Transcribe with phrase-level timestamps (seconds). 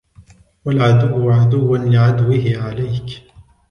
[0.65, 3.21] وَالْعَدُوُّ عَدُوًّا لِعَدْوِهِ عَلَيْك